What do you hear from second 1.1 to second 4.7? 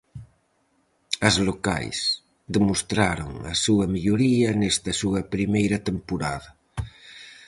As locais demostraron a súa melloría